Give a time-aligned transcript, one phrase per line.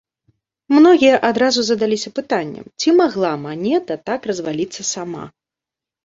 [0.75, 5.23] Многія адразу задаліся пытаннем, ці магла манета так разваліцца сама.